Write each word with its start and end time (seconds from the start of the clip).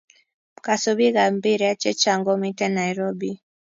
Kasubik 0.65 1.15
ap 1.23 1.31
mbiret 1.35 1.77
che 1.83 1.91
chang 2.01 2.23
komiten 2.25 2.71
Nairobi 2.79 3.31